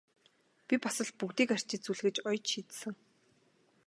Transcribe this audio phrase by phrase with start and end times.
[0.67, 2.93] Би бас л бүгдийг арчиж зүлгэж оёж шидсэн!